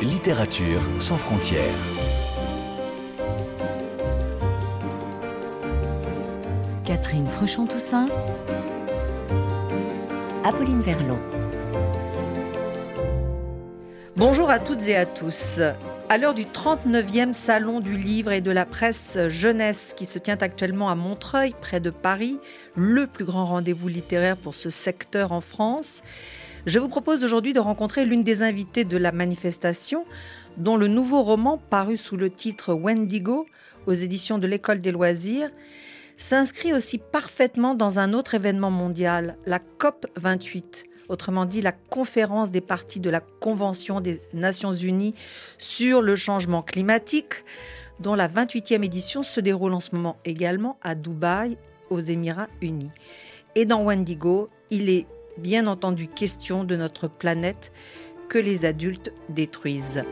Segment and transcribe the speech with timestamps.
[0.00, 1.62] Littérature sans frontières.
[6.84, 8.06] Catherine Fruchon-Toussaint.
[10.44, 11.18] Apolline Verlon.
[14.16, 15.60] Bonjour à toutes et à tous.
[16.08, 20.36] À l'heure du 39e Salon du livre et de la presse jeunesse qui se tient
[20.40, 22.38] actuellement à Montreuil, près de Paris,
[22.76, 26.02] le plus grand rendez-vous littéraire pour ce secteur en France,
[26.66, 30.04] je vous propose aujourd'hui de rencontrer l'une des invitées de la manifestation,
[30.56, 33.46] dont le nouveau roman, paru sous le titre Wendigo
[33.86, 35.50] aux éditions de l'École des loisirs,
[36.16, 42.52] s'inscrit aussi parfaitement dans un autre événement mondial, la COP 28, autrement dit la conférence
[42.52, 45.14] des parties de la Convention des Nations Unies
[45.58, 47.44] sur le changement climatique,
[47.98, 51.56] dont la 28e édition se déroule en ce moment également à Dubaï,
[51.90, 52.90] aux Émirats unis.
[53.54, 55.06] Et dans Wendigo, il est
[55.38, 57.72] bien entendu question de notre planète
[58.28, 60.04] que les adultes détruisent.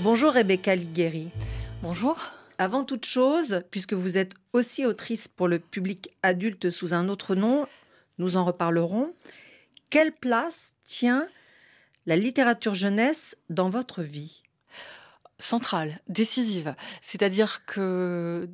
[0.00, 1.30] Bonjour Rebecca Ligueri.
[1.82, 2.18] Bonjour.
[2.58, 7.34] Avant toute chose, puisque vous êtes aussi autrice pour le public adulte sous un autre
[7.34, 7.66] nom,
[8.18, 9.12] nous en reparlerons.
[9.90, 11.26] Quelle place tient
[12.06, 14.43] la littérature jeunesse dans votre vie?
[15.38, 16.74] Centrale, décisive.
[17.00, 18.48] C'est-à-dire que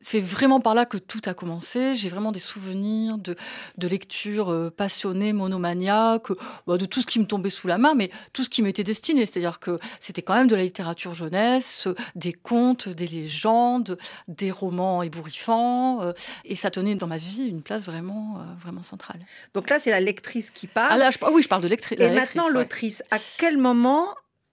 [0.00, 1.94] c'est vraiment par là que tout a commencé.
[1.94, 3.36] J'ai vraiment des souvenirs de,
[3.78, 6.28] de lectures euh, passionnées, monomaniaques,
[6.66, 8.84] bah, de tout ce qui me tombait sous la main, mais tout ce qui m'était
[8.84, 9.26] destiné.
[9.26, 15.02] C'est-à-dire que c'était quand même de la littérature jeunesse, des contes, des légendes, des romans
[15.02, 16.12] ébouriffants, euh,
[16.44, 19.20] et ça tenait dans ma vie une place vraiment, euh, vraiment centrale.
[19.54, 20.92] Donc là, c'est la lectrice qui parle.
[20.92, 21.98] Ah là, oui, je parle de lectrice.
[22.00, 23.02] Et maintenant, l'autrice.
[23.10, 24.08] À quel moment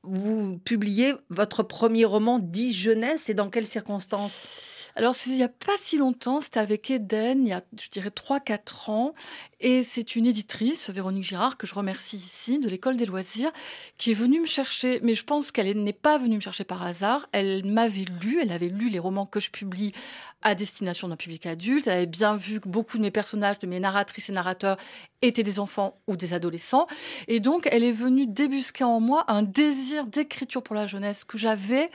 [0.10, 4.48] vous publiez votre premier roman dit jeunesse et dans quelles circonstances?
[4.96, 8.10] Alors, il n'y a pas si longtemps, c'était avec Eden, il y a, je dirais,
[8.10, 9.14] 3-4 ans.
[9.62, 13.52] Et c'est une éditrice, Véronique Girard, que je remercie ici, de l'École des loisirs,
[13.98, 15.00] qui est venue me chercher.
[15.04, 17.28] Mais je pense qu'elle n'est pas venue me chercher par hasard.
[17.34, 19.94] Elle m'avait lu, elle avait lu les romans que je publie
[20.42, 21.88] à destination d'un public adulte.
[21.88, 24.78] Elle avait bien vu que beaucoup de mes personnages, de mes narratrices et narrateurs,
[25.22, 26.88] étaient des enfants ou des adolescents.
[27.28, 31.38] Et donc, elle est venue débusquer en moi un désir d'écriture pour la jeunesse que
[31.38, 31.92] j'avais,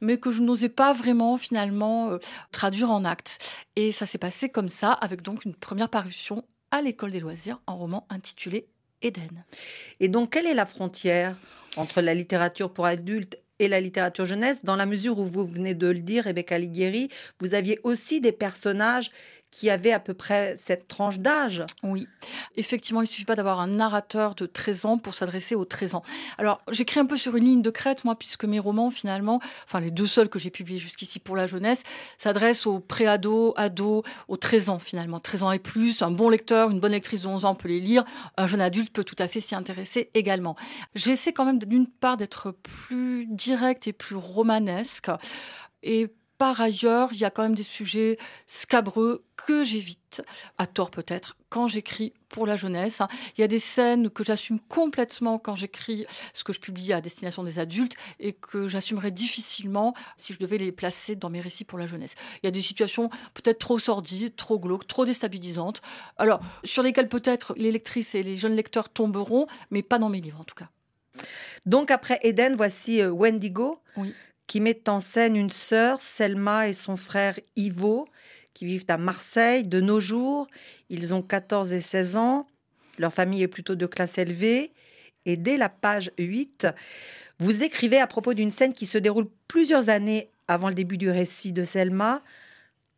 [0.00, 2.18] mais que je n'osais pas vraiment, finalement, euh,
[2.52, 3.66] traduire en actes.
[3.76, 7.60] Et ça s'est passé comme ça, avec donc une première parution à l'école des loisirs,
[7.66, 8.68] un roman intitulé
[9.00, 9.44] Éden.
[10.00, 11.36] Et donc, quelle est la frontière
[11.76, 15.74] entre la littérature pour adultes et la littérature jeunesse, dans la mesure où vous venez
[15.74, 17.08] de le dire, Rebecca Alighieri,
[17.40, 19.10] vous aviez aussi des personnages
[19.50, 21.64] qui avaient à peu près cette tranche d'âge.
[21.82, 22.06] Oui,
[22.56, 26.02] effectivement, il suffit pas d'avoir un narrateur de 13 ans pour s'adresser aux 13 ans.
[26.36, 29.80] Alors, j'écris un peu sur une ligne de crête, moi, puisque mes romans, finalement, enfin
[29.80, 31.82] les deux seuls que j'ai publiés jusqu'ici pour la jeunesse,
[32.18, 35.20] s'adressent aux pré-ados, ados, aux 13 ans, finalement.
[35.20, 37.80] 13 ans et plus, un bon lecteur, une bonne lectrice de 11 ans peut les
[37.80, 38.04] lire,
[38.36, 40.56] un jeune adulte peut tout à fait s'y intéresser également.
[40.94, 45.10] J'essaie quand même, d'une part, d'être plus direct et plus romanesque,
[45.82, 48.16] et par ailleurs, il y a quand même des sujets
[48.46, 50.22] scabreux que j'évite,
[50.56, 53.02] à tort peut-être, quand j'écris pour la jeunesse.
[53.36, 57.00] Il y a des scènes que j'assume complètement quand j'écris ce que je publie à
[57.00, 61.64] destination des adultes et que j'assumerais difficilement si je devais les placer dans mes récits
[61.64, 62.14] pour la jeunesse.
[62.42, 65.82] Il y a des situations peut-être trop sordides, trop glauques, trop déstabilisantes,
[66.18, 70.20] alors sur lesquelles peut-être les lectrices et les jeunes lecteurs tomberont, mais pas dans mes
[70.20, 70.68] livres en tout cas.
[71.66, 73.80] Donc après Eden, voici euh, Wendigo.
[73.96, 74.14] Oui
[74.48, 78.08] qui met en scène une sœur, Selma, et son frère Ivo,
[78.54, 80.48] qui vivent à Marseille de nos jours.
[80.88, 82.46] Ils ont 14 et 16 ans.
[82.98, 84.72] Leur famille est plutôt de classe élevée.
[85.26, 86.66] Et dès la page 8,
[87.38, 91.10] vous écrivez à propos d'une scène qui se déroule plusieurs années avant le début du
[91.10, 92.22] récit de Selma.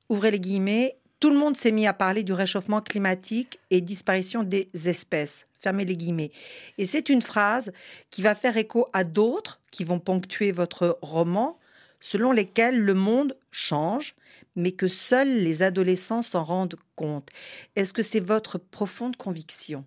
[0.08, 0.96] Ouvrez les guillemets.
[1.18, 5.48] Tout le monde s'est mis à parler du réchauffement climatique et disparition des espèces.
[5.60, 6.30] Fermez les guillemets.
[6.78, 7.72] Et c'est une phrase
[8.10, 11.58] qui va faire écho à d'autres qui vont ponctuer votre roman,
[12.00, 14.14] selon lesquels le monde change,
[14.56, 17.28] mais que seuls les adolescents s'en rendent compte.
[17.76, 19.84] Est-ce que c'est votre profonde conviction?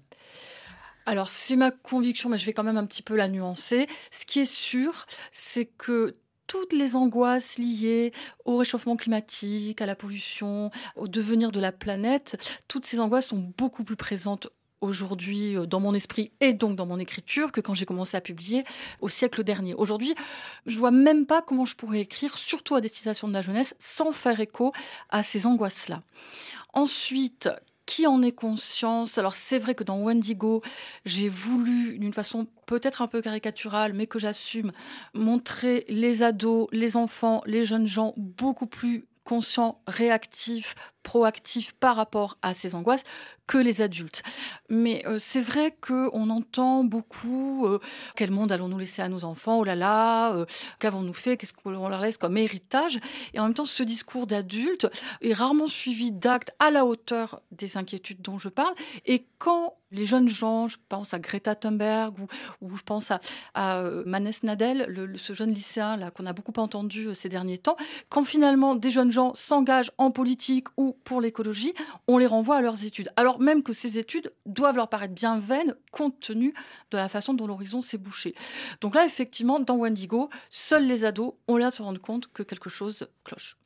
[1.05, 3.87] Alors, c'est ma conviction, mais je vais quand même un petit peu la nuancer.
[4.09, 6.15] Ce qui est sûr, c'est que
[6.47, 8.11] toutes les angoisses liées
[8.45, 12.37] au réchauffement climatique, à la pollution, au devenir de la planète,
[12.67, 14.49] toutes ces angoisses sont beaucoup plus présentes
[14.83, 18.21] aujourd'hui euh, dans mon esprit et donc dans mon écriture que quand j'ai commencé à
[18.21, 18.63] publier
[19.01, 19.73] au siècle dernier.
[19.73, 20.13] Aujourd'hui,
[20.65, 24.11] je vois même pas comment je pourrais écrire, surtout à destination de la jeunesse, sans
[24.11, 24.73] faire écho
[25.09, 26.01] à ces angoisses-là.
[26.73, 27.49] Ensuite,
[27.85, 29.17] qui en est conscience?
[29.17, 30.61] Alors c'est vrai que dans Wendigo,
[31.05, 34.71] j'ai voulu, d'une façon peut-être un peu caricaturale, mais que j'assume,
[35.13, 42.37] montrer les ados, les enfants, les jeunes gens beaucoup plus conscients, réactifs, proactifs par rapport
[42.41, 43.03] à ces angoisses
[43.47, 44.23] que les adultes.
[44.69, 47.79] Mais euh, c'est vrai qu'on entend beaucoup euh,
[48.15, 49.59] quel monde allons-nous laisser à nos enfants?
[49.59, 50.45] Oh là là, euh,
[50.79, 51.37] qu'avons-nous fait?
[51.37, 52.99] Qu'est-ce qu'on leur laisse comme héritage?
[53.33, 54.87] Et en même temps, ce discours d'adulte
[55.21, 58.73] est rarement suivi d'actes à la hauteur des inquiétudes dont je parle.
[59.05, 62.15] Et quand les jeunes gens, je pense à Greta Thunberg
[62.61, 63.19] ou, je pense à,
[63.53, 67.77] à Manes Nadel, ce jeune lycéen là qu'on a beaucoup entendu ces derniers temps,
[68.09, 71.73] quand finalement des jeunes gens s'engagent en politique ou pour l'écologie,
[72.07, 73.09] on les renvoie à leurs études.
[73.15, 76.53] Alors même que ces études doivent leur paraître bien vaines compte tenu
[76.91, 78.35] de la façon dont l'horizon s'est bouché.
[78.81, 82.43] Donc là, effectivement, dans Wendigo, seuls les ados ont l'air de se rendre compte que
[82.43, 83.57] quelque chose cloche.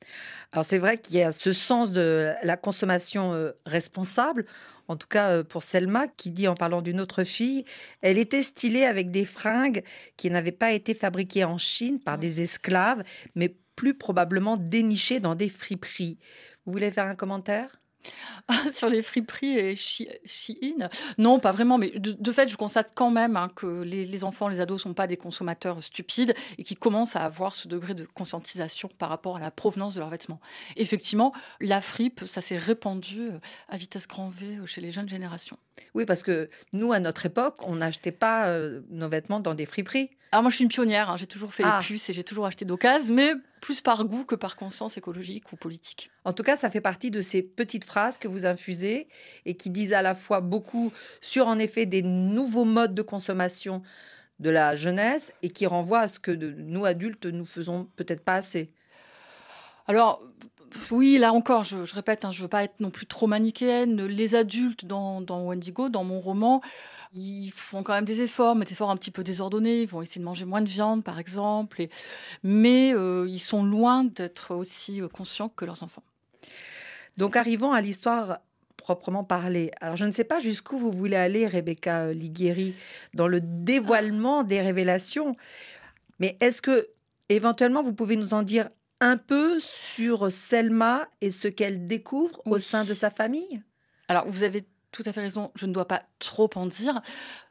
[0.52, 4.46] Alors c'est vrai qu'il y a ce sens de la consommation euh, responsable.
[4.88, 7.66] En tout cas, euh, pour Selma, qui dit en parlant d'une autre fille,
[8.02, 9.84] elle était stylée avec des fringues
[10.18, 13.04] qui n'avaient pas été fabriquées en Chine par des esclaves,
[13.36, 16.20] mais plus probablement dénichées dans des friperies.
[16.66, 17.82] Vous voulez faire un commentaire?
[18.72, 23.36] sur les friperies et Shein Non, pas vraiment, mais de, fait, je constate quand même
[23.36, 27.16] hein, que les, enfants, les ados ne sont pas des consommateurs stupides et qui commencent
[27.16, 30.40] à avoir ce degré de conscientisation par rapport à la provenance de leurs vêtements.
[30.76, 33.40] Effectivement, la fripe, ça s'est répandu euh,
[33.70, 35.58] à vitesse grand V euh, chez les jeunes générations.
[35.94, 39.66] Oui, parce que nous, à notre époque, on n'achetait pas euh, nos vêtements dans des
[39.66, 40.10] friperies.
[40.32, 41.18] Alors moi, je suis une pionnière, hein.
[41.18, 41.80] j'ai toujours fait les ah.
[41.82, 45.56] puces et j'ai toujours acheté d'occasion, mais plus par goût que par conscience écologique ou
[45.56, 46.12] politique.
[46.26, 49.08] En tout cas, ça fait partie de ces petites phrases que vous infusez
[49.46, 50.92] et qui disent à la fois beaucoup
[51.22, 53.82] sur, en effet, des nouveaux modes de consommation
[54.40, 58.36] de la jeunesse et qui renvoient à ce que nous, adultes, nous faisons peut-être pas
[58.36, 58.72] assez.
[59.88, 60.22] Alors,
[60.92, 64.06] oui, là encore, je, répète, hein, je ne veux pas être non plus trop manichéenne.
[64.06, 66.62] Les adultes dans, Wendigo, dans mon roman,
[67.14, 69.82] ils font quand même des efforts, mais des efforts un petit peu désordonnés.
[69.82, 71.86] Ils vont essayer de manger moins de viande, par exemple.
[72.44, 76.04] Mais euh, ils sont loin d'être aussi euh, conscients que leurs enfants.
[77.18, 78.40] Donc, arrivons à l'histoire
[78.76, 79.72] proprement parlée.
[79.82, 82.76] Alors, je ne sais pas jusqu'où vous voulez aller, Rebecca Liguieri,
[83.14, 85.36] dans le dévoilement des révélations.
[86.20, 86.88] Mais est-ce que,
[87.30, 92.58] éventuellement, vous pouvez nous en dire un peu sur Selma et ce qu'elle découvre au
[92.58, 93.62] sein de sa famille?
[94.08, 97.02] Alors, vous avez tout à fait raison, je ne dois pas trop en dire.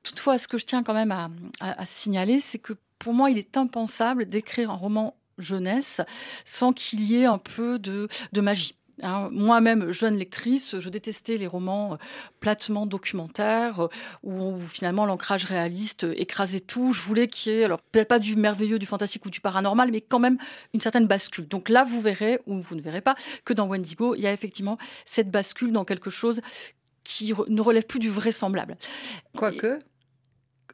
[0.03, 1.13] Toutefois, ce que je tiens quand même
[1.61, 6.01] à, signaler, c'est que pour moi, il est impensable d'écrire un roman jeunesse
[6.45, 8.75] sans qu'il y ait un peu de, magie.
[9.03, 9.29] Hein.
[9.31, 11.97] Moi-même, jeune lectrice, je détestais les romans euh,
[12.41, 13.89] platement documentaires euh,
[14.23, 16.93] où, finalement l'ancrage réaliste euh, écrasait tout.
[16.93, 19.91] Je voulais qu'il y ait, alors peut-être pas du merveilleux, du fantastique ou du paranormal,
[19.91, 20.39] mais quand même
[20.73, 21.47] une certaine bascule.
[21.47, 24.33] Donc là, vous verrez, ou vous ne verrez pas, que dans Wendigo, il y a
[24.33, 26.41] effectivement cette bascule dans quelque chose
[27.05, 28.77] qui ne relève plus du vraisemblable.
[29.37, 29.79] Quoique.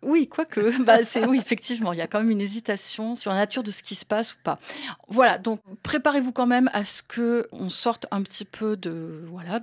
[0.02, 3.62] Oui, quoique, bah, oui, effectivement, il y a quand même une hésitation sur la nature
[3.62, 4.58] de ce qui se passe ou pas.
[5.08, 9.60] Voilà, donc préparez-vous quand même à ce que on sorte un petit peu de voilà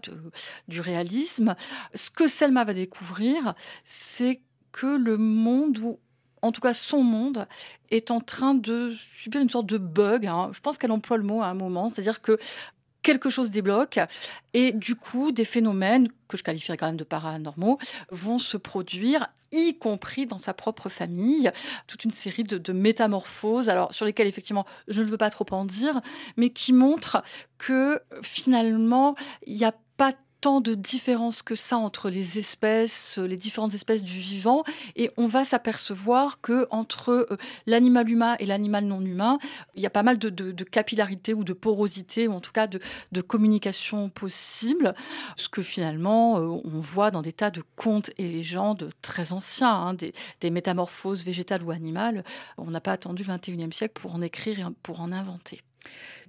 [0.67, 1.55] du réalisme.
[1.93, 3.53] Ce que Selma va découvrir,
[3.83, 4.41] c'est
[4.71, 5.99] que le monde ou
[6.41, 7.47] en tout cas son monde,
[7.91, 10.25] est en train de subir une sorte de bug.
[10.25, 10.51] Hein.
[10.53, 12.37] Je pense qu'elle emploie le mot à un moment, c'est-à-dire que
[13.01, 13.99] quelque chose débloque
[14.53, 17.79] et du coup des phénomènes que je qualifierais quand même de paranormaux
[18.11, 21.51] vont se produire y compris dans sa propre famille,
[21.87, 26.01] toute une série de, métamorphoses, sur lesquelles effectivement je ne veux pas trop en dire,
[26.37, 27.23] mais qui montrent
[27.57, 29.15] que finalement
[29.45, 34.03] il n'y a pas tant de différences que ça entre les espèces, les différentes espèces
[34.03, 34.63] du vivant,
[34.95, 39.39] et on va s'apercevoir que entre euh, l'animal humain et l'animal non humain,
[39.75, 42.79] il y a pas mal de, capillarité ou de porosité, ou en tout cas de,
[43.21, 44.95] communication possible,
[45.35, 49.73] ce que finalement euh, on voit dans des tas de contes et légendes très anciens,
[49.73, 52.23] hein, des, des, métamorphoses végétales ou animales.
[52.57, 55.61] On n'a pas attendu le 21e siècle pour en écrire et pour en inventer.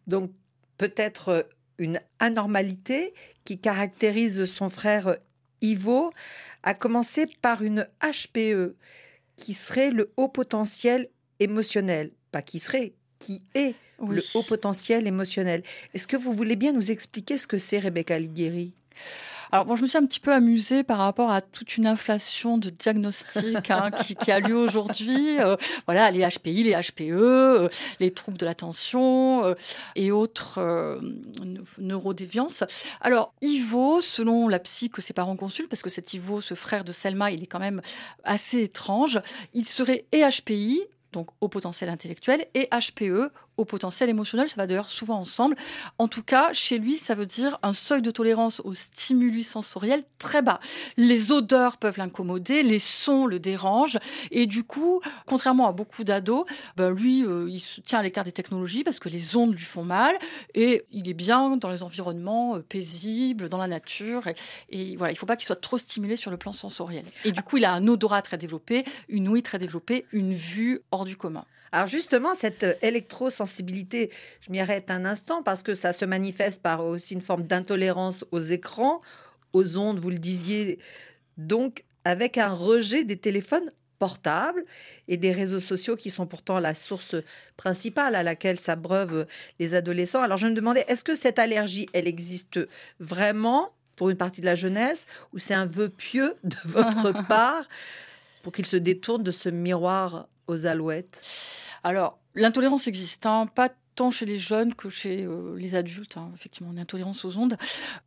[0.07, 0.31] Donc
[0.79, 1.43] peut-être euh,
[1.81, 5.17] une anormalité qui caractérise son frère
[5.63, 6.13] Ivo,
[6.63, 8.77] a commencé par une HPE,
[9.37, 11.09] qui serait le haut potentiel
[11.39, 12.13] émotionnel.
[12.33, 15.63] Pas qui serait, qui est le haut potentiel émotionnel.
[15.95, 18.75] Est-ce que vous voulez bien nous expliquer ce que c'est, Rebecca Ligueri
[19.53, 22.57] alors bon, je me suis un petit peu amusée par rapport à toute une inflation
[22.57, 25.41] de diagnostics hein, qui, a lieu aujourd'hui.
[25.41, 29.55] Euh, voilà, les HPI, les HPE, euh, les troubles de l'attention euh,
[29.97, 31.01] et autres
[31.79, 32.63] neurodéviances.
[33.01, 36.85] Alors Ivo, selon la psy que ses parents consultent, parce que cet Ivo, ce frère
[36.85, 37.83] de Selma, il est quand même
[38.23, 39.21] assez étrange,
[39.55, 40.81] il serait et HPI
[41.13, 44.49] donc au potentiel intellectuel, et HPE, au potentiel émotionnel.
[44.49, 45.57] Ça va d'ailleurs souvent ensemble.
[45.99, 50.05] En tout cas, chez lui, ça veut dire un seuil de tolérance aux stimuli sensoriels
[50.19, 50.61] très bas.
[50.97, 53.99] Les odeurs peuvent l'incommoder, les sons le dérangent.
[54.31, 56.45] Et du coup, contrairement à beaucoup d'ados,
[56.77, 59.65] ben lui, euh, il se tient à l'écart des technologies parce que les ondes lui
[59.65, 60.15] font mal.
[60.55, 64.25] Et il est bien dans les environnements euh, paisibles, dans la nature.
[64.71, 67.05] Et, voilà, il ne faut pas qu'il soit trop stimulé sur le plan sensoriel.
[67.25, 70.81] Et du coup, il a un odorat très développé, une ouïe très développée, une vue
[70.91, 71.45] hors du commun.
[71.73, 74.11] Alors justement, cette électrosensibilité,
[74.41, 78.25] je m'y arrête un instant parce que ça se manifeste par aussi une forme d'intolérance
[78.33, 79.01] aux écrans,
[79.53, 80.79] aux ondes, vous le disiez,
[81.37, 84.65] donc avec un rejet des téléphones portables
[85.09, 87.15] et des réseaux sociaux qui sont pourtant la source
[87.57, 89.27] principale à laquelle s'abreuvent
[89.59, 90.23] les adolescents.
[90.23, 92.59] Alors je me demandais, est-ce que cette allergie, elle existe
[92.99, 97.69] vraiment pour une partie de la jeunesse ou c'est un vœu pieux de votre part
[98.43, 101.23] pour qu'ils se détournent de ce miroir aux alouettes?
[101.83, 106.17] Alors, l'intolérance existe, hein, pas tant chez les jeunes que chez euh, les adultes.
[106.17, 107.57] Hein, effectivement, une intolérance aux ondes.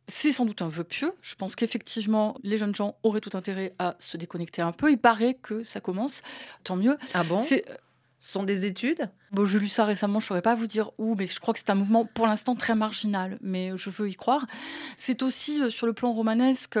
[0.08, 1.12] C'est sans doute un vœu pieux.
[1.22, 4.90] Je pense qu'effectivement, les jeunes gens auraient tout intérêt à se déconnecter un peu.
[4.90, 6.22] Il paraît que ça commence,
[6.62, 6.96] tant mieux.
[7.12, 7.38] Ah bon?
[7.38, 7.74] C'est euh,
[8.24, 9.10] ce sont des études?
[9.32, 11.52] bon, Je lu ça récemment, je ne saurais pas vous dire où, mais je crois
[11.52, 14.46] que c'est un mouvement pour l'instant très marginal, mais je veux y croire.
[14.96, 16.78] C'est aussi euh, sur le plan romanesque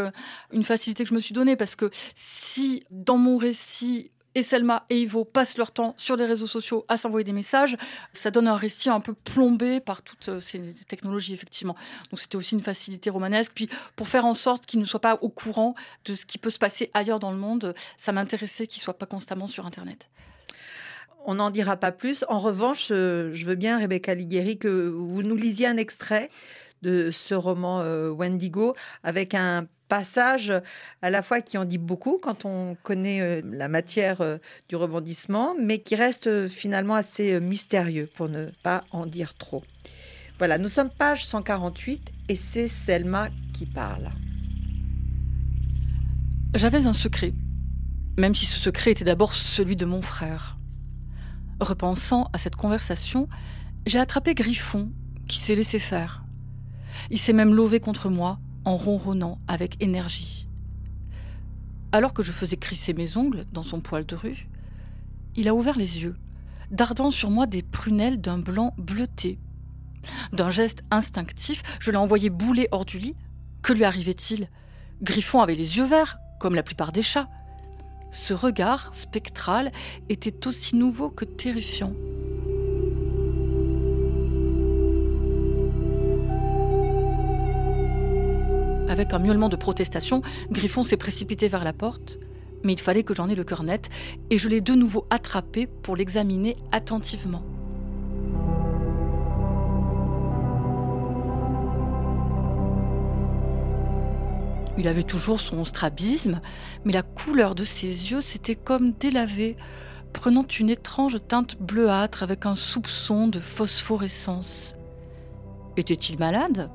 [0.52, 4.84] une facilité que je me suis donnée, parce que si dans mon récit, et Selma
[4.90, 7.76] et Ivo passent leur temps sur les réseaux sociaux à s'envoyer des messages.
[8.12, 11.76] Ça donne un récit un peu plombé par toutes euh, ces technologies, effectivement.
[12.10, 13.52] Donc c'était aussi une facilité romanesque.
[13.54, 15.74] Puis pour faire en sorte qu'ils ne soient pas au courant
[16.04, 18.98] de ce qui peut se passer ailleurs dans le monde, ça m'intéressait qu'ils ne soient
[18.98, 20.10] pas constamment sur Internet.
[21.26, 22.24] On n'en dira pas plus.
[22.28, 26.28] En revanche, euh, je veux bien, Rebecca Ligueri, que vous nous lisiez un extrait
[26.82, 30.52] de ce roman euh, Wendigo avec un passage
[31.02, 34.38] à la fois qui en dit beaucoup quand on connaît euh, la matière euh,
[34.68, 39.62] du rebondissement, mais qui reste finalement assez mystérieux pour ne pas en dire trop.
[40.38, 44.10] Voilà, nous sommes page 148 et c'est Selma qui parle.
[46.54, 47.32] J'avais un secret,
[48.18, 50.56] même si ce secret était d'abord celui de mon frère.
[51.60, 53.28] Repensant à cette conversation,
[53.86, 54.90] j'ai attrapé Griffon,
[55.28, 56.24] qui s'est laissé faire.
[57.10, 60.48] Il s'est même levé contre moi en ronronnant avec énergie.
[61.92, 64.48] Alors que je faisais crisser mes ongles dans son poil de rue,
[65.36, 66.16] il a ouvert les yeux,
[66.70, 69.38] dardant sur moi des prunelles d'un blanc bleuté.
[70.32, 73.16] D'un geste instinctif, je l'ai envoyé bouler hors du lit.
[73.62, 74.48] Que lui arrivait-il?
[75.02, 77.28] Griffon avait les yeux verts, comme la plupart des chats.
[78.10, 79.72] Ce regard spectral
[80.08, 81.92] était aussi nouveau que terrifiant.
[88.94, 90.22] Avec un miaulement de protestation,
[90.52, 92.20] Griffon s'est précipité vers la porte,
[92.62, 93.88] mais il fallait que j'en aie le cœur net,
[94.30, 97.42] et je l'ai de nouveau attrapé pour l'examiner attentivement.
[104.78, 106.40] Il avait toujours son strabisme,
[106.84, 109.56] mais la couleur de ses yeux s'était comme délavée,
[110.12, 114.76] prenant une étrange teinte bleuâtre avec un soupçon de phosphorescence.
[115.76, 116.70] Était-il malade?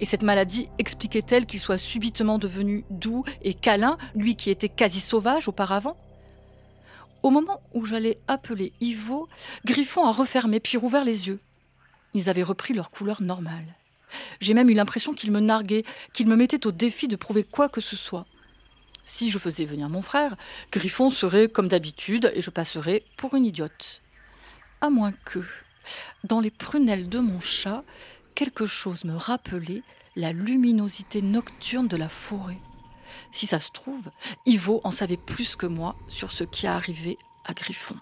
[0.00, 5.00] Et cette maladie expliquait-elle qu'il soit subitement devenu doux et câlin, lui qui était quasi
[5.00, 5.96] sauvage auparavant?
[7.22, 9.28] Au moment où j'allais appeler Ivo,
[9.64, 11.40] Griffon a refermé puis rouvert les yeux.
[12.12, 13.74] Ils avaient repris leur couleur normale.
[14.40, 17.68] J'ai même eu l'impression qu'il me narguait, qu'il me mettait au défi de prouver quoi
[17.68, 18.26] que ce soit.
[19.04, 20.36] Si je faisais venir mon frère,
[20.72, 24.02] Griffon serait comme d'habitude et je passerais pour une idiote.
[24.80, 25.40] À moins que,
[26.24, 27.84] dans les prunelles de mon chat,
[28.34, 29.82] quelque chose me rappelait
[30.16, 32.58] la luminosité nocturne de la forêt.
[33.32, 34.10] Si ça se trouve,
[34.46, 37.96] Ivo en savait plus que moi sur ce qui a arrivé à Griffon.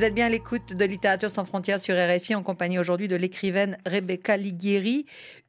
[0.00, 3.16] Vous êtes bien à l'écoute de Littérature sans frontières sur RFI en compagnie aujourd'hui de
[3.16, 5.04] l'écrivaine Rebecca Liguieri,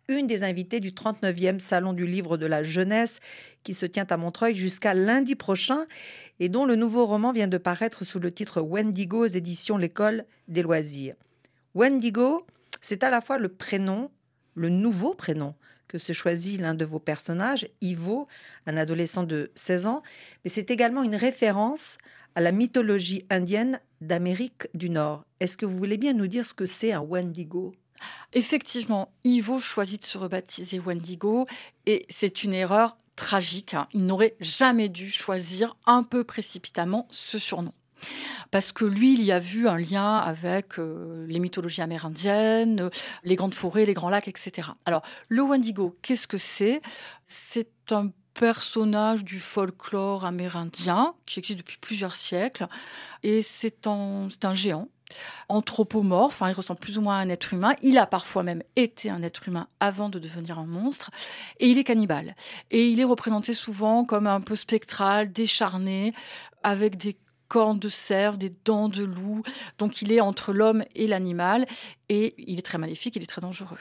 [0.09, 3.21] une des invitées du 39e Salon du livre de la jeunesse
[3.63, 5.85] qui se tient à Montreuil jusqu'à lundi prochain
[6.41, 10.25] et dont le nouveau roman vient de paraître sous le titre Wendigo aux éditions L'école
[10.49, 11.15] des loisirs.
[11.73, 12.45] Wendigo,
[12.81, 14.11] c'est à la fois le prénom,
[14.55, 15.55] le nouveau prénom
[15.87, 18.27] que se choisit l'un de vos personnages, Ivo,
[18.67, 20.03] un adolescent de 16 ans,
[20.43, 21.97] mais c'est également une référence
[22.35, 25.23] à la mythologie indienne d'Amérique du Nord.
[25.39, 27.73] Est-ce que vous voulez bien nous dire ce que c'est un Wendigo?
[28.33, 31.47] Effectivement, Ivo choisit de se rebaptiser Wendigo
[31.85, 33.73] et c'est une erreur tragique.
[33.73, 33.87] Hein.
[33.93, 37.73] Il n'aurait jamais dû choisir un peu précipitamment ce surnom.
[38.49, 42.89] Parce que lui, il y a vu un lien avec euh, les mythologies amérindiennes,
[43.23, 44.69] les grandes forêts, les grands lacs, etc.
[44.85, 46.81] Alors, le Wendigo, qu'est-ce que c'est?
[47.25, 52.67] C'est un personnage du folklore amérindien qui existe depuis plusieurs siècles.
[53.23, 54.87] Et c'est un, un géant
[55.49, 57.73] anthropomorphe, hein, il ressemble plus ou moins à un être humain.
[57.81, 61.11] Il a parfois même été un être humain avant de devenir un monstre.
[61.59, 62.35] Et il est cannibale.
[62.69, 66.13] Et il est représenté souvent comme un peu spectral, décharné,
[66.63, 69.43] avec des cornes de cerf, des dents de loup.
[69.77, 71.65] Donc il est entre l'homme et l'animal.
[72.09, 73.79] Et il est très maléfique, il est très dangereux.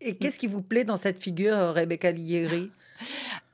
[0.00, 2.70] Et qu'est-ce qui vous plaît dans cette figure, Rebecca Lieri?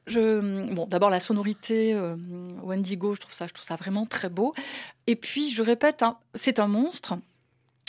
[0.07, 2.17] Je, bon, d'abord la sonorité euh,
[2.63, 4.55] Wendigo, je trouve ça, je trouve ça vraiment très beau.
[5.07, 7.19] Et puis, je répète, hein, c'est un monstre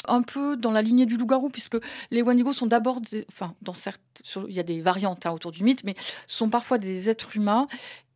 [0.08, 1.78] un peu dans la lignée du loup-garou, puisque
[2.12, 4.02] les Wendigo sont d'abord, enfin, dans certes,
[4.48, 5.96] il y a des variantes hein, autour du mythe, mais
[6.28, 7.68] sont parfois des êtres humains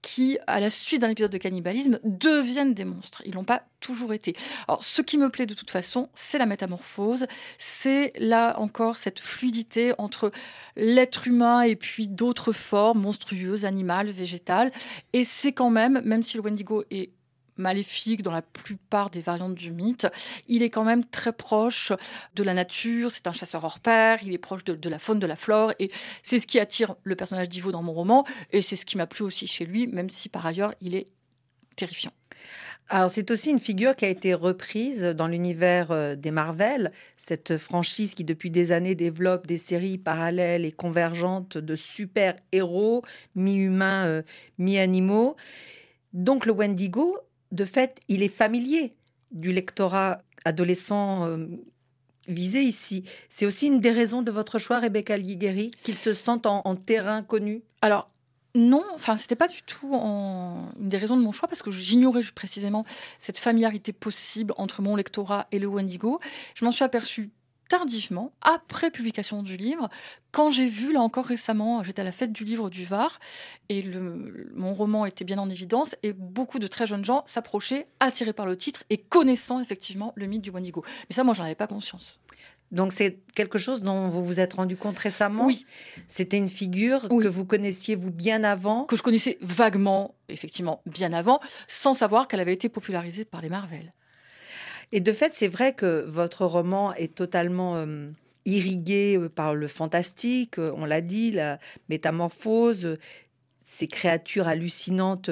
[0.02, 3.22] qui, à la suite d'un épisode de cannibalisme, deviennent des monstres.
[3.26, 4.36] Ils n'ont pas toujours été.
[4.68, 7.28] Alors, ce qui me plaît de toute façon, c'est la métamorphose.
[7.58, 10.32] C'est là encore cette fluidité entre
[10.76, 14.72] l'être humain et puis d'autres formes monstrueuses, animales, végétales.
[15.14, 17.12] Et c'est quand même, même si le Wendigo est
[17.58, 20.08] maléfique dans la plupart des variantes du mythe.
[20.48, 21.92] Il est quand même très proche
[22.36, 25.28] de la nature, c'est un chasseur hors pair, il est proche de, la faune, de
[25.28, 25.92] la flore, et
[26.24, 29.08] c'est ce qui attire le personnage d'Ivo dans mon roman, et c'est ce qui m'a
[29.08, 31.08] plu aussi chez lui, même si par ailleurs il est
[31.76, 32.12] terrifiant.
[32.94, 37.58] Alors c'est aussi une figure qui a été reprise dans l'univers euh, des Marvel, cette
[37.58, 43.04] franchise qui depuis des années développe des séries parallèles et convergentes de super-héros,
[43.36, 44.22] mi-humains, euh,
[44.58, 45.38] mi-animaux.
[46.12, 47.18] Donc le Wendigo
[47.52, 48.94] de fait, il est familier
[49.32, 51.48] du lectorat adolescent euh,
[52.28, 53.04] visé ici.
[53.30, 57.24] C'est aussi une des raisons de votre choix, Rebecca Ligueri, qu'il se sente en, terrain
[57.24, 57.62] connu?
[57.82, 58.10] Alors,
[58.54, 62.22] non, enfin, c'était pas du tout une des raisons de mon choix parce que j'ignorais
[62.36, 62.86] précisément
[63.20, 66.20] cette familiarité possible entre mon lectorat et le Wendigo.
[66.56, 67.30] Je m'en suis aperçue
[67.72, 69.90] tardivement, après publication du livre,
[70.32, 73.18] quand j'ai vu, là encore récemment, j'étais à la fête du livre du Var,
[73.70, 73.82] et
[74.54, 78.46] mon roman était bien en évidence, et beaucoup de très jeunes gens s'approchaient, attirés par
[78.46, 80.84] le titre et connaissant effectivement le mythe du Wendigo.
[81.10, 82.20] Mais ça, moi, j'en avais pas conscience.
[82.72, 85.46] Donc c'est quelque chose dont vous vous êtes rendu compte récemment?
[85.46, 85.66] Oui.
[86.08, 88.84] C'était une figure que vous connaissiez vous bien avant?
[88.84, 93.50] Que je connaissais vaguement, effectivement, bien avant, sans savoir qu'elle avait été popularisée par les
[93.50, 93.94] Marvel.
[94.92, 98.10] Et de fait, c'est vrai que votre roman est totalement euh,
[98.46, 102.98] irrigué euh, par le fantastique, euh, on l'a dit, la métamorphose,
[103.64, 105.30] ces créatures hallucinantes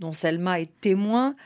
[0.00, 1.36] dont Selma est témoin,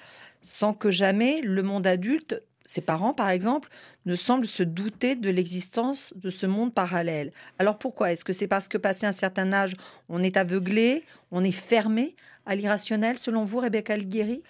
[0.41, 3.69] sans que jamais le monde adulte, ses parents par exemple,
[4.07, 7.33] ne semblent se douter de l'existence de ce monde parallèle.
[7.61, 8.11] Alors pourquoi?
[8.11, 9.75] Est-ce que c'est parce que passé un certain âge,
[10.09, 14.43] on est aveuglé, on est fermé à l'irrationnel, selon vous, Rebecca Alguieri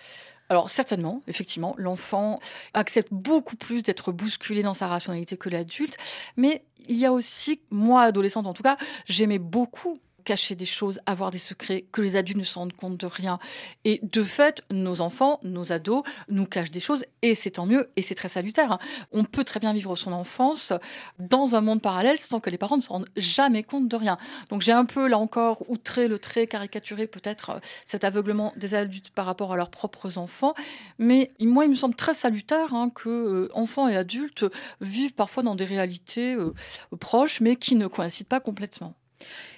[0.53, 2.39] alors certainement, effectivement, l'enfant
[2.75, 5.97] accepte beaucoup plus d'être bousculé dans sa rationalité que l'adulte,
[6.37, 11.01] mais il y a aussi, moi adolescente en tout cas, j'aimais beaucoup cacher des choses,
[11.07, 13.39] avoir des secrets, que les adultes ne se rendent compte de rien.
[13.85, 17.91] Et de fait, nos enfants, nos ados, nous cachent des choses, et c'est tant mieux,
[17.97, 18.73] et c'est très salutaire.
[18.73, 18.79] Hein.
[19.13, 20.73] On peut très bien vivre son enfance
[21.19, 24.19] dans un monde parallèle sans que les parents ne se rendent jamais compte de rien.
[24.51, 28.75] Donc j'ai un peu, là encore, outré le trait, caricaturé peut-être euh, cet aveuglement des
[28.75, 30.55] adultes par rapport à leurs propres enfants.
[30.99, 34.45] Mais moi, il me semble très salutaire hein, que euh, enfants et adultes
[34.81, 36.55] vivent parfois dans des réalités euh,
[36.99, 38.95] proches, mais qui ne coïncident pas complètement.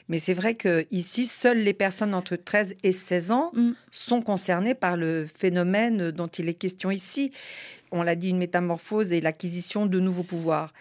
[0.08, 3.70] Mais c'est vrai que ici, seules les personnes entre 13 et 16 ans mm.
[3.90, 7.32] sont concernées par le phénomène dont il est question ici.
[7.90, 10.72] On l'a dit, une métamorphose et l'acquisition de nouveaux pouvoirs.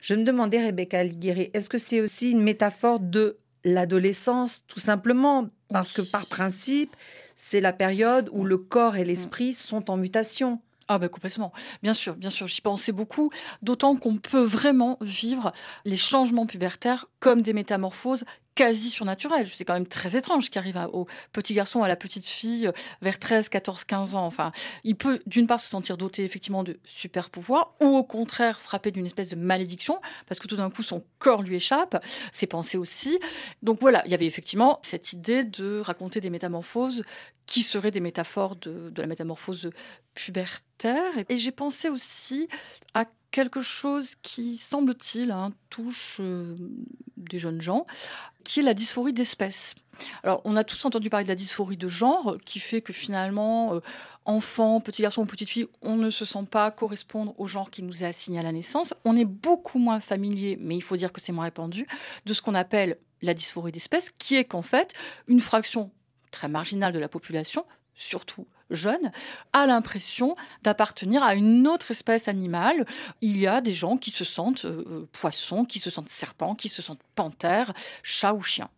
[0.00, 5.48] Je me demandais, Rebecca Alighieri, est-ce que c'est aussi une métaphore de l'adolescence, tout simplement?
[5.68, 6.96] Parce que par principe,
[7.36, 10.60] c'est la période où le corps et l'esprit sont en mutation.
[10.92, 11.52] Ah ben complètement,
[11.84, 13.30] bien sûr, bien sûr, j'y pensais beaucoup,
[13.62, 15.52] d'autant qu'on peut vraiment vivre
[15.84, 18.24] les changements pubertaires comme des métamorphoses
[18.54, 19.48] quasi surnaturel.
[19.52, 22.72] C'est quand même très étrange qui arrive au petit garçon, à la petite fille, euh,
[23.02, 24.26] vers 13, 14, 15 ans.
[24.26, 24.52] Enfin,
[24.84, 28.90] il peut d'une part se sentir doté effectivement de super pouvoirs, ou au contraire frappé
[28.90, 32.78] d'une espèce de malédiction, parce que tout d'un coup son corps lui échappe, ses pensées
[32.78, 33.18] aussi.
[33.62, 37.04] Donc voilà, il y avait effectivement cette idée de raconter des métamorphoses
[37.46, 39.70] qui seraient des métaphores de, la métamorphose
[40.14, 41.12] pubertaire.
[41.28, 42.48] Et j'ai pensé aussi
[42.94, 46.56] à quelque chose qui, semble-t-il, hein, touche euh,
[47.16, 47.86] des jeunes gens,
[48.44, 49.74] qui est la dysphorie d'espèce.
[50.22, 53.74] Alors, on a tous entendu parler de la dysphorie de genre, qui fait que finalement,
[53.74, 53.80] euh,
[54.24, 57.82] enfant, petit garçon ou petite fille, on ne se sent pas correspondre au genre qui
[57.82, 58.94] nous est assigné à la naissance.
[59.04, 61.86] On est beaucoup moins familier, mais il faut dire que c'est moins répandu,
[62.26, 64.94] de ce qu'on appelle la dysphorie d'espèce, qui est qu'en fait,
[65.28, 65.90] une fraction
[66.30, 67.64] très marginale de la population,
[67.94, 69.12] surtout jeune,
[69.52, 72.86] a l'impression d'appartenir à une autre espèce animale.
[73.20, 76.54] Il y a des gens qui se sentent euh, euh, poissons, qui se sentent serpents,
[76.54, 78.70] qui se sentent panthères, chats ou chiens.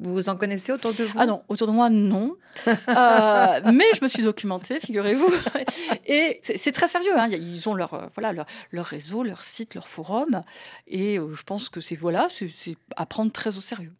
[0.00, 1.18] Vous vous en connaissez autour de vous?
[1.18, 2.36] Ah non, autour de moi, non.
[2.66, 5.32] Euh, mais je me suis documentée, figurez-vous.
[6.06, 7.16] Et c'est très sérieux.
[7.16, 7.28] Hein.
[7.28, 8.32] Ils ont leur, voilà,
[8.72, 10.42] leur, réseau, leur site, leur forum.
[10.88, 13.92] Et je pense que c'est voilà, c'est à prendre très au sérieux.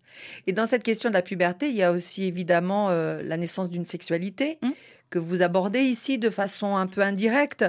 [0.47, 3.85] Et dans cette question de la puberté, il y a aussi évidemment la naissance d'une
[3.85, 4.59] sexualité.
[4.62, 4.73] Hum
[5.11, 7.64] que vous abordez ici de façon un peu indirecte,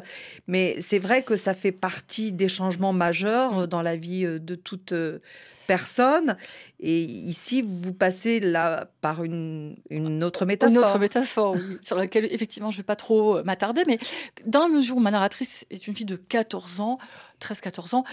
[0.47, 4.55] mais c'est vrai que ça fait partie des changements majeurs dans la vie euh, de
[4.55, 5.19] toute euh,
[5.67, 6.35] personne.
[6.79, 9.75] Et ici, vous passez là par une,
[10.23, 10.73] autre métaphore.
[10.73, 13.99] Une autre métaphore, oui, sur laquelle effectivement je ne vais pas trop euh, m'attarder, mais
[14.45, 16.97] dans la mesure où ma narratrice est une fille de 14 ans,
[17.41, 18.03] 13-14 ans,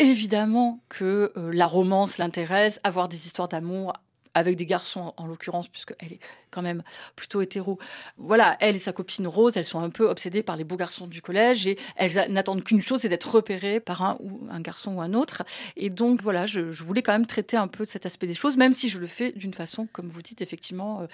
[0.00, 3.92] évidemment que la romance l'intéresse, avoir des histoires d'amour
[4.34, 6.82] avec des garçons en l'occurrence, puisqu'elle est quand même
[7.16, 7.78] plutôt hétéro.
[8.16, 11.06] Voilà, elle et sa copine Rose, elles sont un peu obsédées par les beaux garçons
[11.06, 14.96] du collège et elles n'attendent qu'une chose, c'est d'être repérées par un ou un garçon
[14.96, 15.42] ou un autre.
[15.76, 18.72] Et donc voilà, je, voulais quand même traiter un peu cet aspect des choses, même
[18.72, 21.06] si je le fais d'une façon, comme vous dites, effectivement euh,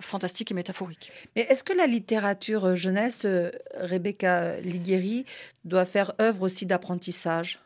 [0.00, 1.10] fantastique et métaphorique.
[1.36, 5.24] Mais est-ce que la littérature euh, jeunesse, euh, Rebecca Ligueri,
[5.64, 7.60] doit faire œuvre aussi d'apprentissage?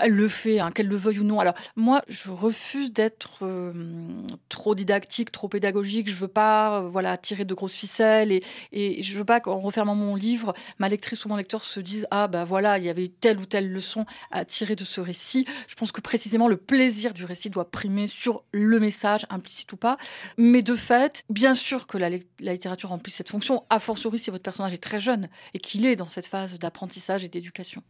[0.00, 1.40] Elle le fait, hein, qu'elle le veuille ou non.
[1.40, 3.72] Alors moi, je refuse d'être euh,
[4.48, 6.08] trop didactique, trop pédagogique.
[6.08, 9.56] Je veux pas, euh, voilà, tirer de grosses ficelles et, et je veux pas qu'en
[9.56, 12.88] refermant mon livre, ma lectrice ou mon lecteur se dise ah bah voilà, il y
[12.88, 15.46] avait telle ou telle leçon à tirer de ce récit.
[15.68, 19.76] Je pense que précisément le plaisir du récit doit primer sur le message, implicite ou
[19.76, 19.96] pas.
[20.38, 22.10] Mais de fait, bien sûr que la,
[22.40, 25.96] littérature remplit cette fonction, a fortiori si votre personnage est très jeune et qu'il est
[25.96, 27.82] dans cette phase d'apprentissage et d'éducation.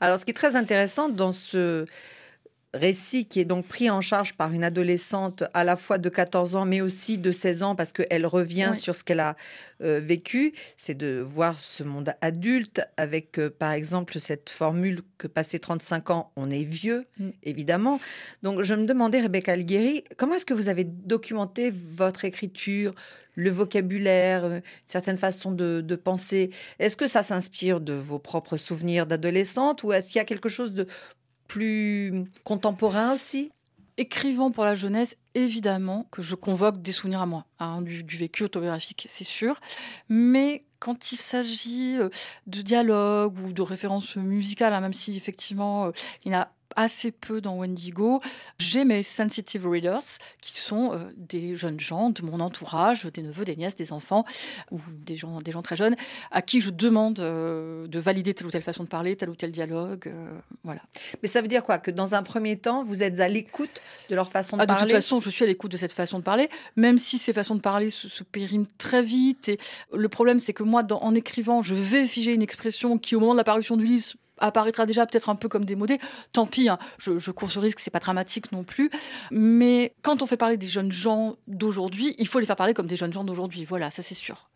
[0.00, 1.86] Alors, ce qui est très intéressant dans ce
[2.74, 6.54] récit qui est donc pris en charge par une adolescente à la fois de 14
[6.54, 9.36] ans mais aussi de 16 ans parce qu'elle revient sur ce qu'elle a
[9.80, 15.26] euh, vécu, c'est de voir ce monde adulte avec euh, par exemple cette formule que
[15.26, 17.28] passé 35 ans on est vieux mm.
[17.44, 18.00] évidemment.
[18.42, 22.92] Donc je me demandais Rebecca Algueri, comment est-ce que vous avez documenté votre écriture,
[23.34, 26.50] le vocabulaire, une certaine façon de, de penser?
[26.78, 30.50] Est-ce que ça s'inspire de vos propres souvenirs d'adolescente ou est-ce qu'il y a quelque
[30.50, 30.86] chose de
[31.48, 33.50] plus contemporain aussi?
[33.96, 38.44] Écrivant pour la jeunesse, évidemment que je convoque des souvenirs à moi, hein, du, vécu
[38.44, 39.58] autobiographique, c'est sûr.
[40.08, 42.08] Mais quand il s'agit euh,
[42.46, 45.90] de dialogue ou de références musicales, hein, même si effectivement euh,
[46.24, 48.20] il y a assez peu dans Wendigo.
[48.58, 50.04] J'ai mes sensitive readers,
[50.40, 54.24] qui sont euh, des jeunes gens de mon entourage, des neveux, des nièces, des enfants,
[54.70, 55.96] ou des gens, des gens très jeunes,
[56.30, 59.34] à qui je demande euh, de valider telle ou telle façon de parler, tel ou
[59.34, 60.06] tel dialogue.
[60.06, 60.80] Euh, voilà.
[61.20, 61.78] Mais ça veut dire quoi?
[61.78, 64.84] Que dans un premier temps, vous êtes à l'écoute de leur façon de parler ah,
[64.84, 67.32] De toute façon, je suis à l'écoute de cette façon de parler, même si ces
[67.32, 69.48] façons de parler se, périment très vite.
[69.48, 69.58] Et
[69.92, 73.32] le problème, c'est que moi, en écrivant, je vais figer une expression qui, au moment
[73.32, 75.98] de l'apparition du livre, apparaîtra déjà peut-être un peu comme démodé.
[76.32, 78.90] Tant pis, hein, je, cours ce risque, c'est pas dramatique non plus.
[79.30, 82.86] Mais quand on fait parler des jeunes gens d'aujourd'hui, il faut les faire parler comme
[82.86, 83.64] des jeunes gens d'aujourd'hui.
[83.64, 84.48] Voilà, ça c'est sûr.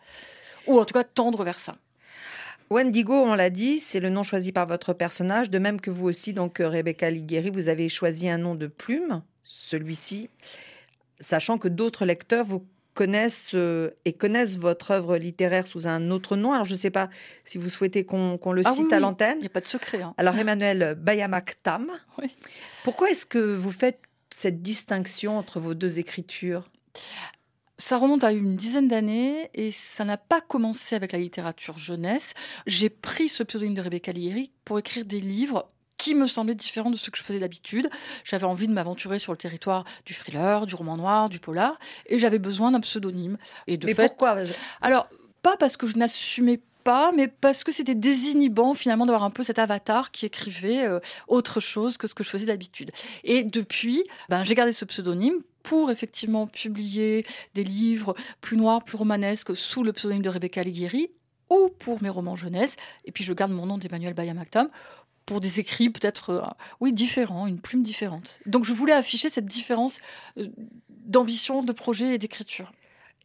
[0.67, 1.77] Ou en tout cas tendre vers ça.
[2.71, 6.07] Wendigo, on l'a dit, c'est le nom choisi par votre personnage, de même que vous
[6.07, 10.31] aussi, donc euh, Rebecca Ligueri, vous avez choisi un nom de plume, celui-ci,
[11.21, 16.37] sachant que d'autres lecteurs vous connaissent euh, et connaissent votre œuvre littéraire sous un autre
[16.37, 16.53] nom.
[16.53, 17.09] Alors, je ne sais pas
[17.45, 19.39] si vous souhaitez qu'on le ah cite à l'antenne.
[19.39, 20.03] Il n'y a pas de secret.
[20.03, 20.15] Hein.
[20.19, 21.91] Alors, Emmanuel Bayamak Tam,
[22.85, 24.01] pourquoi est-ce que vous faites
[24.31, 26.69] cette distinction entre vos deux écritures?
[27.79, 32.33] Ça remonte à une dizaine d'années et ça n'a pas commencé avec la littérature jeunesse.
[32.67, 35.69] J'ai pris ce pseudonyme de Rebecca Lieri pour écrire des livres
[36.03, 37.89] qui me semblait différent de ce que je faisais d'habitude.
[38.25, 42.19] J'avais envie de m'aventurer sur le territoire du thriller, du roman noir, du polar, et
[42.19, 43.39] j'avais besoin d'un pseudonyme.
[43.69, 44.35] Et de Mais pourquoi?
[44.81, 45.09] Alors,
[45.43, 49.45] pas parce que je n'assumais pas, mais parce que c'était désinhibant finalement d'avoir un peu
[49.45, 52.91] cet avatar qui écrivait euh, autre chose que ce que je faisais d'habitude.
[53.23, 58.97] Et depuis, ben, j'ai gardé ce pseudonyme pour effectivement publier des livres plus noirs, plus
[58.97, 61.13] romanesques sous le pseudonyme de Rebecca Alighieri
[61.49, 62.75] ou pour mes romans jeunesse.
[63.05, 64.69] Et puis je garde mon nom d'Emmanuel Bayamaktam
[65.27, 66.43] pour des écrits peut-être euh,
[66.81, 68.41] oui différents, une plume différente.
[68.47, 70.01] Donc je voulais afficher cette différence
[70.39, 70.49] euh,
[70.89, 72.73] d'ambition, de projet et d'écriture.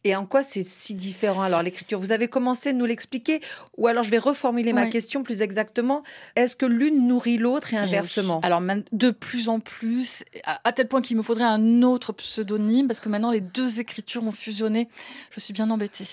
[0.04, 1.98] Et en quoi c'est si différent alors l'écriture?
[1.98, 3.40] Vous avez commencé à nous l'expliquer,
[3.76, 6.04] ou alors je vais reformuler ma question plus exactement.
[6.36, 8.40] Est-ce que l'une nourrit l'autre et eh inversement?
[8.42, 13.00] Alors de plus en plus, à tel point qu'il me faudrait un autre pseudonyme, parce
[13.00, 14.88] que maintenant les deux écritures ont fusionné.
[15.32, 16.06] Je suis bien embêtée.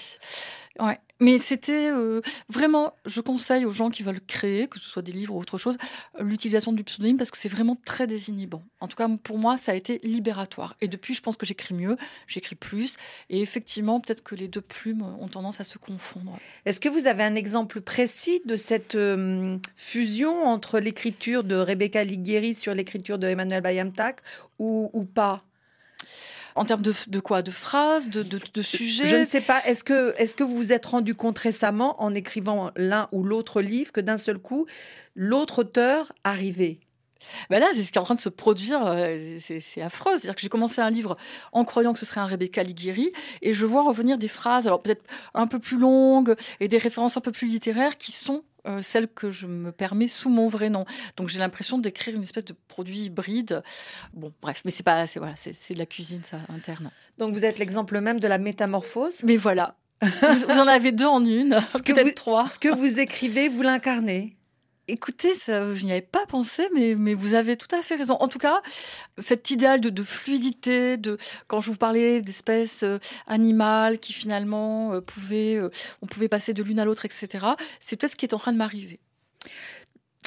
[0.80, 1.00] Ouais.
[1.22, 5.14] Mais c'était euh, vraiment, je conseille aux gens qui veulent créer, que ce soit des
[5.14, 5.78] livres ou autre chose,
[6.20, 8.62] l'utilisation du pseudonyme parce que c'est vraiment très désinhibant.
[8.82, 10.76] En tout cas, pour moi, ça a été libératoire.
[10.82, 11.96] Et depuis, je pense que j'écris mieux,
[12.28, 12.98] j'écris plus.
[13.30, 16.38] Et effectivement, peut-être que les deux plumes ont tendance à se confondre.
[16.66, 22.04] Est-ce que vous avez un exemple précis de cette euh, fusion entre l'écriture de Rebecca
[22.04, 24.20] Liguieri sur l'écriture de Emmanuel Bayamtak
[24.60, 25.46] ou, ou pas?
[26.56, 27.42] En termes de, quoi?
[27.42, 29.06] De phrases, de, de, sujets?
[29.06, 29.62] Je ne sais pas.
[29.66, 33.62] Est-ce que, est que vous vous êtes rendu compte récemment, en écrivant l'un ou l'autre
[33.62, 34.66] livre, que d'un seul coup,
[35.16, 36.80] l'autre auteur arrivait?
[37.50, 40.18] Ben là, c'est ce qui est en train de se produire, euh, c'est affreux.
[40.18, 41.18] C'est-à-dire que j'ai commencé un livre
[41.52, 44.82] en croyant que ce serait un Rebecca Alighieri, et je vois revenir des phrases, alors
[44.82, 48.82] peut-être un peu plus longues, et des références un peu plus littéraires, qui sont euh,
[48.82, 50.86] celle que je me permets sous mon vrai nom.
[51.18, 53.64] Donc j'ai l'impression d'écrire une espèce de produit hybride.
[54.14, 56.92] Bon, bref, mais c'est pas, c'est voilà, c'est de la cuisine ça interne.
[57.18, 59.24] Donc vous êtes l'exemple même de la métamorphose?
[59.24, 62.48] Mais voilà, vous, en avez deux en une, peut-être trois.
[62.48, 64.36] Ce que vous écrivez, vous l'incarnez?
[64.88, 68.14] Écoutez, ça, je n'y avais pas pensé, mais, mais vous avez tout à fait raison.
[68.20, 68.62] En tout cas,
[69.18, 71.18] cet idéal de, fluidité, de
[71.48, 75.70] quand je vous parlais d'espèces euh, animales qui finalement euh, pouvaient, euh,
[76.04, 77.46] on pouvait passer de l'une à l'autre, etc.
[77.80, 79.00] C'est peut-être ce qui est en train de m'arriver.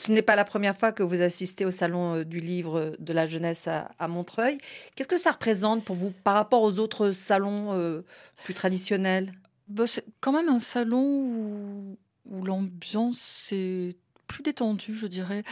[0.00, 3.26] Ce n'est pas la première fois que vous assistez au salon du livre de la
[3.26, 4.58] jeunesse à, Montreuil.
[4.94, 8.02] Qu'est-ce que ça représente pour vous par rapport aux autres salons
[8.44, 9.32] plus traditionnels?
[9.66, 13.96] Bah, C'est quand même un salon où, où l'ambiance est
[14.38, 15.42] plus détendu, je dirais.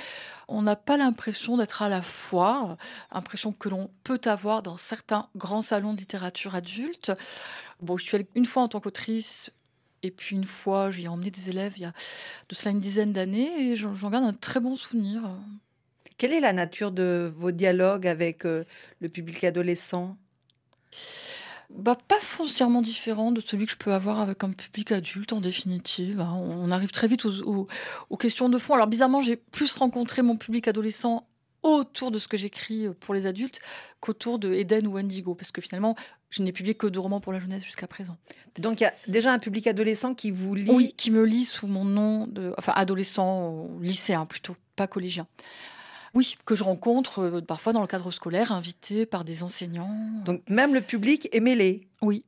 [0.46, 2.76] On n'a pas l'impression d'être à la foire,
[3.10, 7.10] impression que l'on peut avoir dans certains grands salons de littérature adulte.
[7.80, 9.50] Bon, je suis allée une fois en tant qu'autrice,
[10.04, 11.92] et puis une fois, j'ai emmené des élèves il y a
[12.48, 15.36] de cela une dizaine d'années, et j'en garde un très bon souvenir.
[16.16, 18.64] Quelle est la nature de vos dialogues avec euh,
[19.00, 20.16] le public adolescent?
[21.70, 25.40] Bah, Pas foncièrement différent de celui que je peux avoir avec un public adulte, en
[25.40, 26.20] définitive.
[26.20, 26.34] Hein.
[26.34, 27.68] On arrive très vite aux,
[28.18, 28.74] questions de fond.
[28.74, 31.26] Alors, bizarrement, j'ai plus rencontré mon public adolescent
[31.62, 33.60] autour de ce que j'écris pour les adultes
[34.00, 35.96] qu'autour de Eden ou Indigo, parce que finalement,
[36.30, 38.16] je n'ai publié que deux romans pour la jeunesse jusqu'à présent.
[38.58, 41.44] Donc il y a déjà un public adolescent qui vous lit Oui, qui me lit
[41.44, 45.26] sous mon nom, de, enfin adolescent, lycéen plutôt, pas collégien.
[46.16, 49.94] Oui, que je rencontre euh, parfois dans le cadre scolaire, invité par des enseignants.
[50.24, 51.88] Donc même le public est mêlé.
[52.00, 52.24] Oui,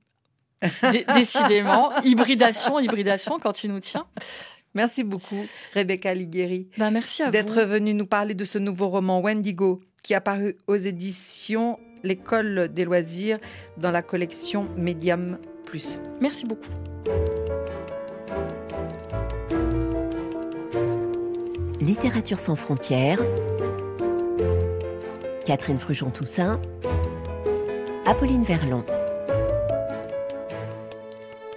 [1.15, 1.91] décidément.
[2.05, 4.05] hybridation, hybridation quand tu nous tiens.
[4.75, 6.69] Merci beaucoup, Rebecca Ligueri.
[6.77, 10.57] Ben, merci à D'être venue nous parler de ce nouveau roman Wendigo qui a paru
[10.67, 13.39] aux éditions L'École des loisirs
[13.79, 15.99] dans la collection Medium Plus.
[16.21, 16.69] Merci beaucoup.
[21.81, 23.21] Littérature sans frontières
[25.49, 26.61] Catherine Frujon-Toussaint,
[28.05, 28.85] Apolline Verlon.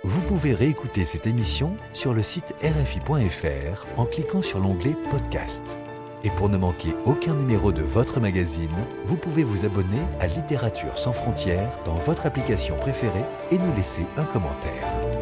[0.05, 5.77] Vous pouvez réécouter cette émission sur le site rfi.fr en cliquant sur l'onglet Podcast.
[6.23, 8.69] Et pour ne manquer aucun numéro de votre magazine,
[9.03, 14.05] vous pouvez vous abonner à Littérature sans frontières dans votre application préférée et nous laisser
[14.15, 15.20] un commentaire.